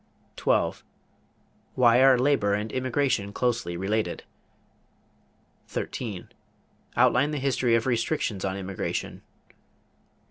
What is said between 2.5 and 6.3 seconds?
and immigration closely related? 13.